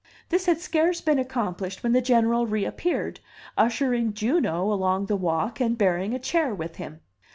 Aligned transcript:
This 0.29 0.47
had 0.47 0.59
scarce 0.59 0.99
been 0.99 1.19
accomplished 1.19 1.83
when 1.83 1.91
the 1.93 2.01
General 2.01 2.47
reappeared, 2.47 3.19
ushering 3.55 4.13
Juno 4.15 4.73
along 4.73 5.05
the 5.05 5.15
walk, 5.15 5.59
and 5.59 5.77
bearing 5.77 6.15
a 6.15 6.19
chair 6.19 6.55
with 6.55 6.77
him. 6.77 7.01